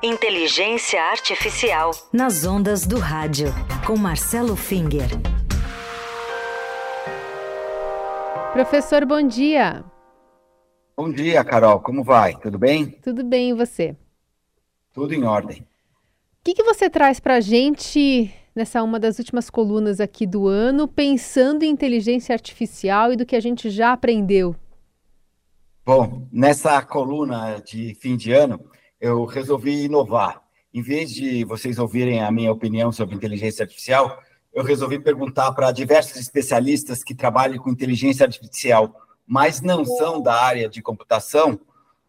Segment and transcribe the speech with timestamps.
[0.00, 1.90] Inteligência Artificial.
[2.12, 3.48] Nas ondas do rádio,
[3.84, 5.08] com Marcelo Finger.
[8.52, 9.84] Professor, bom dia.
[10.96, 11.80] Bom dia, Carol.
[11.80, 12.36] Como vai?
[12.36, 12.90] Tudo bem?
[13.02, 13.96] Tudo bem, e você?
[14.94, 15.62] Tudo em ordem.
[15.62, 20.46] O que, que você traz para a gente nessa uma das últimas colunas aqui do
[20.46, 24.54] ano, pensando em inteligência artificial e do que a gente já aprendeu?
[25.84, 28.64] Bom, nessa coluna de fim de ano,
[29.00, 30.42] eu resolvi inovar.
[30.72, 34.20] Em vez de vocês ouvirem a minha opinião sobre inteligência artificial,
[34.52, 38.94] eu resolvi perguntar para diversos especialistas que trabalham com inteligência artificial,
[39.26, 41.60] mas não são da área de computação,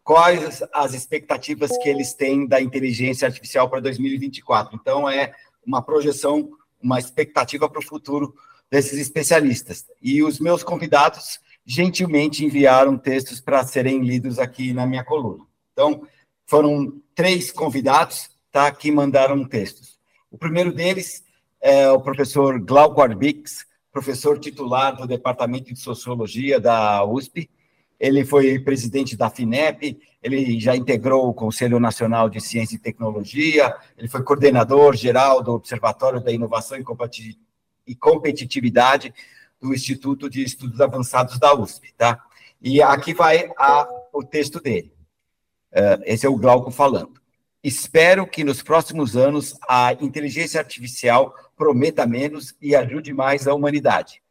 [0.04, 4.76] quais as expectativas que eles têm da inteligência artificial para 2024.
[4.76, 5.34] Então, é
[5.66, 6.50] uma projeção,
[6.82, 8.34] uma expectativa para o futuro
[8.72, 9.86] desses especialistas.
[10.02, 15.46] E os meus convidados gentilmente enviaram textos para serem lidos aqui na minha coluna.
[15.74, 16.02] Então,
[16.50, 20.00] foram três convidados tá, que mandaram textos.
[20.32, 21.24] O primeiro deles
[21.62, 27.48] é o professor Glauco Arbix, professor titular do Departamento de Sociologia da USP.
[28.00, 33.76] Ele foi presidente da FINEP, ele já integrou o Conselho Nacional de Ciência e Tecnologia,
[33.96, 36.80] ele foi coordenador geral do Observatório da Inovação
[37.86, 39.14] e Competitividade
[39.62, 42.20] do Instituto de Estudos Avançados da USP, tá?
[42.60, 44.99] E aqui vai a, o texto dele.
[45.72, 47.20] Uh, esse é o Glauco falando.
[47.64, 54.22] Espero que nos próximos anos a inteligência artificial prometa menos e ajude mais a humanidade.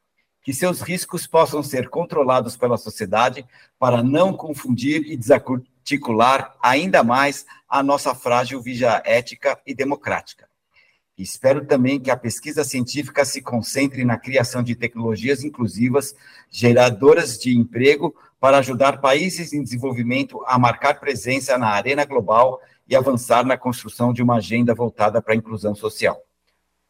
[0.42, 3.44] Que seus riscos possam ser controlados pela sociedade
[3.78, 10.47] para não confundir e desarticular ainda mais a nossa frágil via ética e democrática.
[11.18, 16.14] Espero também que a pesquisa científica se concentre na criação de tecnologias inclusivas,
[16.48, 22.94] geradoras de emprego, para ajudar países em desenvolvimento a marcar presença na arena global e
[22.94, 26.22] avançar na construção de uma agenda voltada para a inclusão social.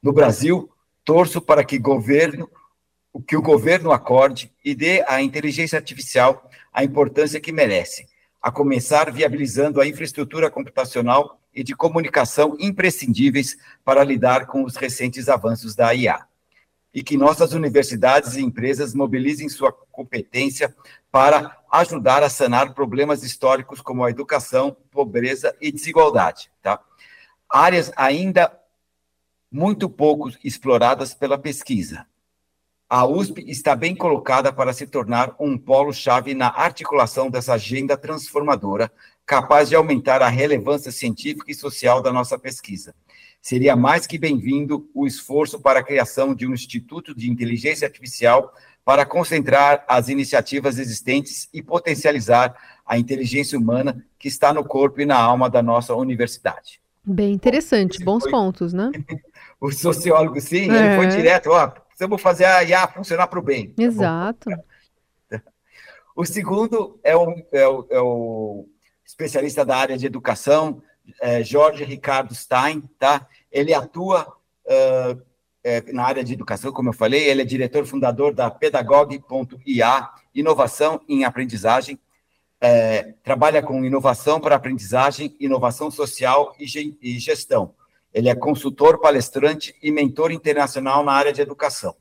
[0.02, 0.70] No Brasil,
[1.02, 2.50] torço para que, governo,
[3.26, 8.06] que o governo acorde e dê à inteligência artificial a importância que merece,
[8.42, 15.28] a começar viabilizando a infraestrutura computacional e de comunicação imprescindíveis para lidar com os recentes
[15.28, 16.26] avanços da IA.
[16.94, 20.74] E que nossas universidades e empresas mobilizem sua competência
[21.10, 26.50] para ajudar a sanar problemas históricos como a educação, pobreza e desigualdade.
[26.62, 26.80] Tá?
[27.48, 28.58] Áreas ainda
[29.50, 32.06] muito pouco exploradas pela pesquisa.
[32.88, 38.90] A USP está bem colocada para se tornar um polo-chave na articulação dessa agenda transformadora,
[39.28, 42.94] capaz de aumentar a relevância científica e social da nossa pesquisa.
[43.42, 48.50] Seria mais que bem-vindo o esforço para a criação de um Instituto de Inteligência Artificial
[48.86, 52.56] para concentrar as iniciativas existentes e potencializar
[52.86, 56.80] a inteligência humana que está no corpo e na alma da nossa universidade.
[57.04, 58.30] Bem interessante, bons foi...
[58.30, 58.90] pontos, né?
[59.60, 60.86] o sociólogo, sim, é.
[60.86, 63.74] ele foi direto, ó, precisamos fazer a IA funcionar para o bem.
[63.74, 64.50] Tá Exato.
[65.28, 65.42] Tá
[66.16, 68.68] o segundo é o, é o, é o
[69.08, 70.82] especialista da área de educação,
[71.22, 73.26] é Jorge Ricardo Stein, tá?
[73.50, 74.36] Ele atua
[74.66, 75.22] uh,
[75.64, 81.00] é, na área de educação, como eu falei, ele é diretor fundador da Pedagog.ia, inovação
[81.08, 81.98] em aprendizagem,
[82.60, 87.74] é, trabalha com inovação para aprendizagem, inovação social e gestão.
[88.12, 91.96] Ele é consultor, palestrante e mentor internacional na área de educação.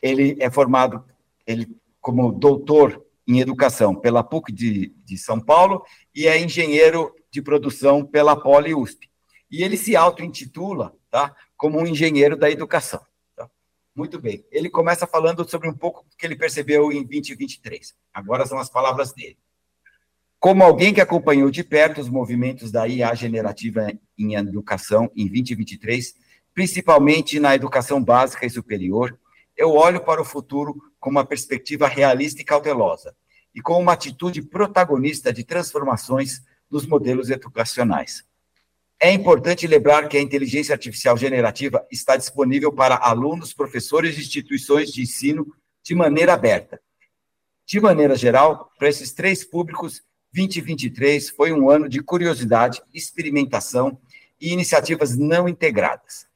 [0.00, 1.04] Ele é formado
[1.46, 1.68] ele,
[2.00, 5.84] como doutor em educação pela PUC de, de São Paulo
[6.14, 9.10] e é engenheiro de produção pela Poli USP.
[9.50, 13.00] E ele se auto-intitula tá, como um engenheiro da educação.
[13.36, 13.48] Tá?
[13.94, 14.44] Muito bem.
[14.50, 17.94] Ele começa falando sobre um pouco que ele percebeu em 2023.
[18.12, 19.38] Agora são as palavras dele.
[20.40, 26.14] Como alguém que acompanhou de perto os movimentos da IA generativa em educação em 2023,
[26.52, 29.16] principalmente na educação básica e superior,
[29.56, 33.12] eu olho para o futuro com uma perspectiva realista e cautelosa,
[33.52, 38.24] e com uma atitude protagonista de transformações nos modelos educacionais.
[39.00, 44.92] É importante lembrar que a inteligência artificial generativa está disponível para alunos, professores e instituições
[44.92, 45.52] de ensino
[45.82, 46.80] de maneira aberta.
[47.66, 54.00] De maneira geral, para esses três públicos, 2023 foi um ano de curiosidade, experimentação
[54.40, 56.28] e iniciativas não integradas.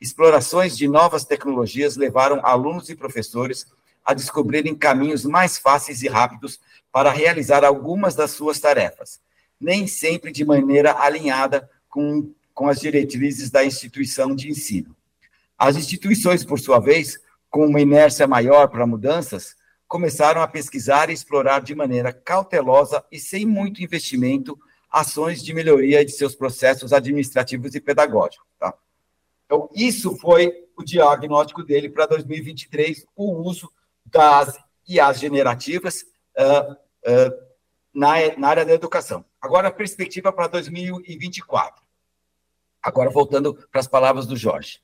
[0.00, 3.66] Explorações de novas tecnologias levaram alunos e professores
[4.04, 6.60] a descobrirem caminhos mais fáceis e rápidos
[6.92, 9.20] para realizar algumas das suas tarefas,
[9.58, 14.94] nem sempre de maneira alinhada com, com as diretrizes da instituição de ensino.
[15.58, 17.18] As instituições, por sua vez,
[17.48, 19.56] com uma inércia maior para mudanças,
[19.86, 24.58] começaram a pesquisar e explorar de maneira cautelosa e sem muito investimento
[24.90, 28.46] ações de melhoria de seus processos administrativos e pedagógicos.
[28.58, 28.74] Tá?
[29.46, 33.70] Então, isso foi o diagnóstico dele para 2023, o uso
[34.06, 36.02] das IAs generativas
[36.38, 37.44] uh, uh,
[37.92, 39.24] na, na área da educação.
[39.40, 41.82] Agora, a perspectiva para 2024.
[42.82, 44.80] Agora, voltando para as palavras do Jorge.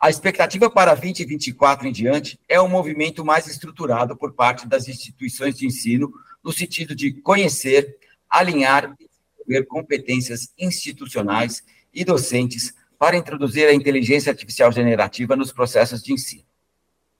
[0.00, 5.56] A expectativa para 2024 em diante é um movimento mais estruturado por parte das instituições
[5.56, 6.12] de ensino,
[6.42, 7.98] no sentido de conhecer,
[8.30, 16.00] alinhar e desenvolver competências institucionais e docentes para introduzir a inteligência artificial generativa nos processos
[16.00, 16.44] de ensino.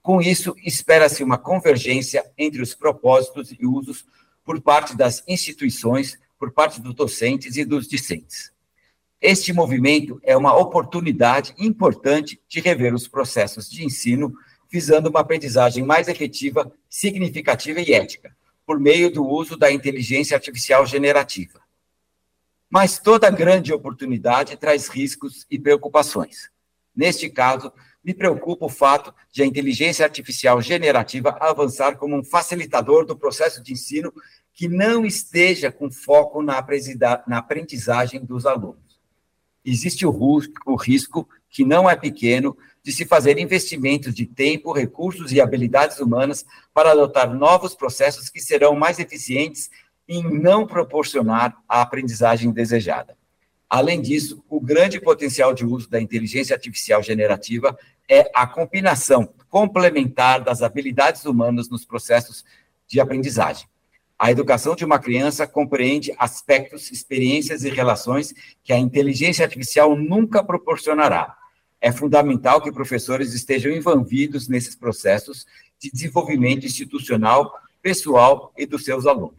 [0.01, 4.05] Com isso, espera-se uma convergência entre os propósitos e usos
[4.43, 8.51] por parte das instituições, por parte dos docentes e dos discentes.
[9.21, 14.33] Este movimento é uma oportunidade importante de rever os processos de ensino,
[14.71, 18.33] visando uma aprendizagem mais efetiva, significativa e ética,
[18.65, 21.59] por meio do uso da inteligência artificial generativa.
[22.69, 26.49] Mas toda grande oportunidade traz riscos e preocupações.
[26.95, 27.73] Neste caso,
[28.03, 33.61] me preocupa o fato de a inteligência artificial generativa avançar como um facilitador do processo
[33.61, 34.13] de ensino
[34.53, 38.89] que não esteja com foco na aprendizagem dos alunos
[39.71, 45.41] existe o, risco, que não é pequeno, de se fazer investimentos de tempo, recursos e
[45.41, 49.69] habilidades humanas para adotar novos processos que serão mais eficientes
[50.07, 53.17] em não proporcionar a aprendizagem desejada.
[53.69, 57.77] Além disso, o grande potencial de uso da inteligência artificial generativa
[58.09, 62.43] é a combinação complementar das habilidades humanas nos processos
[62.87, 63.67] de aprendizagem.
[64.17, 68.33] A educação de uma criança compreende aspectos, experiências e relações
[68.63, 71.37] que a inteligência artificial nunca proporcionará.
[71.79, 75.45] É fundamental que professores estejam envolvidos nesses processos
[75.79, 79.37] de desenvolvimento institucional, pessoal e dos seus alunos.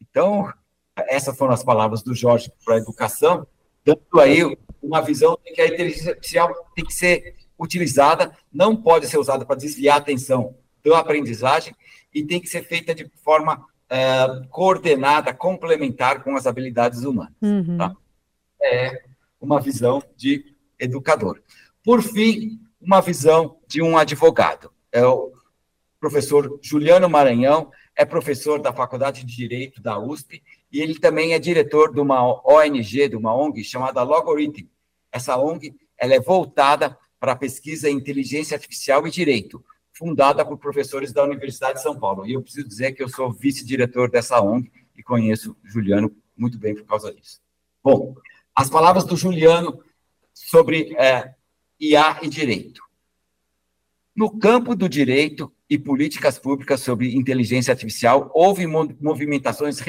[0.00, 0.50] Então,
[0.96, 3.46] essas foram as palavras do Jorge para a educação,
[3.86, 4.42] dando aí
[4.82, 9.46] uma visão de que a inteligência artificial tem que ser utilizada, não pode ser usada
[9.46, 11.74] para desviar a atenção da aprendizagem
[12.12, 17.32] e tem que ser feita de forma uh, coordenada, complementar com as habilidades humanas.
[17.40, 17.78] Uhum.
[17.78, 17.94] Tá?
[18.60, 19.04] É
[19.40, 21.40] uma visão de educador.
[21.84, 24.70] Por fim, uma visão de um advogado.
[24.90, 25.32] É o
[26.00, 30.42] professor Juliano Maranhão, é professor da Faculdade de Direito da USP
[30.76, 34.68] e ele também é diretor de uma ONG, de uma ONG chamada Logorithm.
[35.10, 40.58] Essa ONG ela é voltada para a pesquisa em inteligência artificial e direito, fundada por
[40.58, 42.26] professores da Universidade de São Paulo.
[42.26, 46.74] E eu preciso dizer que eu sou vice-diretor dessa ONG e conheço Juliano muito bem
[46.74, 47.40] por causa disso.
[47.82, 48.14] Bom,
[48.54, 49.82] as palavras do Juliano
[50.34, 51.34] sobre é,
[51.80, 52.82] IA e direito.
[54.14, 59.80] No campo do direito e políticas públicas sobre inteligência artificial, houve movimentações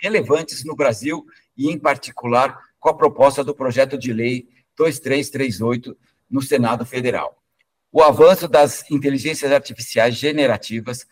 [0.00, 1.26] relevantes no Brasil
[1.56, 5.96] e, em particular, com a proposta do projeto de lei 2338
[6.30, 7.36] no Senado Federal.
[7.90, 11.06] O avanço das inteligências artificiais generativas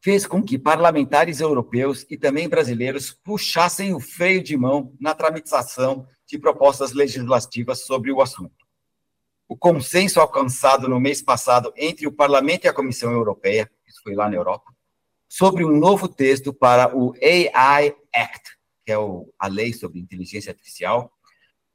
[0.00, 6.06] fez com que parlamentares europeus e também brasileiros puxassem o freio de mão na tramitação
[6.26, 8.67] de propostas legislativas sobre o assunto.
[9.48, 14.14] O consenso alcançado no mês passado entre o Parlamento e a Comissão Europeia, isso foi
[14.14, 14.70] lá na Europa,
[15.26, 18.96] sobre um novo texto para o AI Act, que é
[19.38, 21.10] a lei sobre inteligência artificial,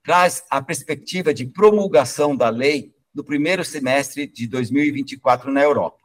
[0.03, 5.99] traz a perspectiva de promulgação da lei no primeiro semestre de 2024 na Europa.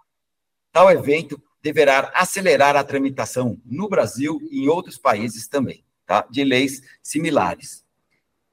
[0.73, 6.27] Tal evento deverá acelerar a tramitação no Brasil e em outros países também, tá?
[6.31, 7.85] de leis similares.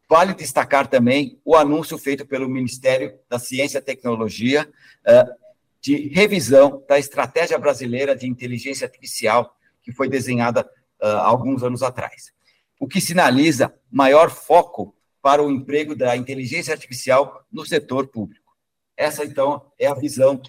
[0.07, 4.69] Vale destacar também o anúncio feito pelo Ministério da Ciência e Tecnologia
[5.07, 5.45] uh,
[5.81, 10.61] de revisão da Estratégia Brasileira de Inteligência Artificial, que foi desenhada
[11.01, 12.31] uh, alguns anos atrás,
[12.79, 18.55] o que sinaliza maior foco para o emprego da inteligência artificial no setor público.
[18.95, 20.39] Essa, então, é a visão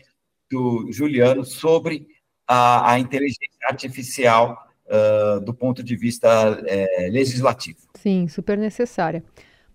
[0.51, 2.07] do Juliano sobre
[2.47, 7.79] a, a inteligência artificial uh, do ponto de vista uh, legislativo.
[7.95, 9.23] Sim, super necessária.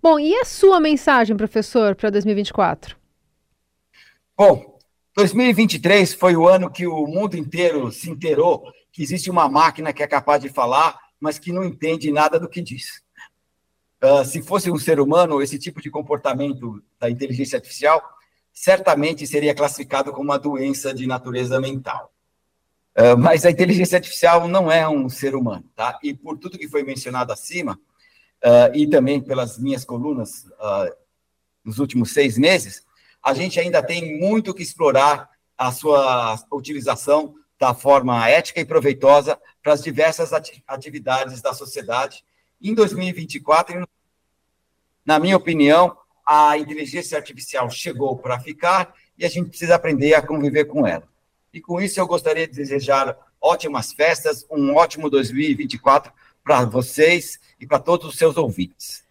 [0.01, 2.98] Bom, e a sua mensagem, professor, para 2024?
[4.36, 4.80] Bom,
[5.15, 10.03] 2023 foi o ano que o mundo inteiro se inteirou que existe uma máquina que
[10.03, 13.01] é capaz de falar, mas que não entende nada do que diz.
[14.03, 18.01] Uh, se fosse um ser humano, esse tipo de comportamento da inteligência artificial
[18.51, 22.12] certamente seria classificado como uma doença de natureza mental.
[22.98, 25.98] Uh, mas a inteligência artificial não é um ser humano, tá?
[26.03, 27.79] E por tudo que foi mencionado acima,
[28.43, 30.93] uh, e também pelas minhas colunas uh,
[31.63, 32.86] nos últimos seis meses,
[33.24, 39.39] a gente ainda tem muito que explorar a sua utilização da forma ética e proveitosa
[39.62, 40.31] para as diversas
[40.67, 42.25] atividades da sociedade
[42.60, 43.88] Em 2024,
[45.05, 45.95] na minha opinião,
[46.25, 51.07] a inteligência artificial chegou para ficar e a gente precisa aprender a conviver com ela.
[51.53, 56.12] E com isso eu gostaria de desejar ótimas festas, um ótimo 2024
[56.43, 59.03] para vocês e para todos os seus ouvintes.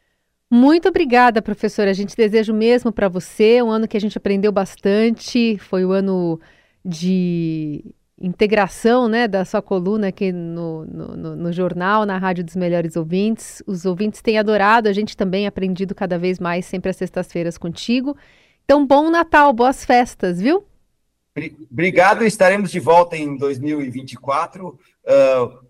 [0.50, 1.90] Muito obrigada, professora.
[1.90, 5.85] A gente deseja o mesmo para você, um ano que a gente aprendeu bastante, foi
[5.85, 6.40] o ano
[6.85, 7.85] de
[8.20, 13.62] integração né, da sua coluna aqui no, no, no, jornal, na Rádio dos Melhores Ouvintes.
[13.66, 18.16] Os ouvintes têm adorado, a gente também aprendido cada vez mais, sempre às sextas-feiras contigo.
[18.64, 20.64] Então, bom Natal, boas festas, viu?
[21.70, 24.68] Obrigado, estaremos de volta em 2024.
[24.68, 24.78] Uh,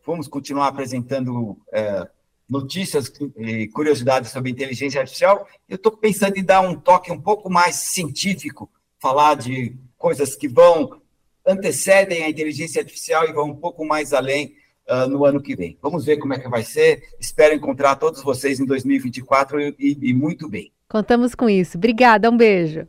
[0.05, 2.09] vamos continuar apresentando uh,
[2.49, 5.47] notícias e curiosidades sobre inteligência artificial.
[5.69, 10.49] Eu estou pensando em dar um toque um pouco mais científico, falar de coisas que
[10.49, 11.01] vão
[11.47, 14.55] antecedem a inteligência artificial e vão um pouco mais além
[14.89, 15.77] uh, no ano que vem.
[15.83, 17.03] Vamos ver como é que vai ser.
[17.21, 20.73] Espero encontrar todos vocês em 2024 e, e muito bem.
[20.89, 21.77] Contamos com isso.
[21.77, 22.89] Obrigada, um beijo.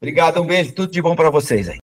[0.00, 1.78] Obrigado, um beijo, tudo de bom para vocês aí.